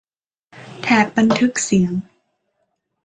[0.81, 1.93] แถบบันทึกเสียง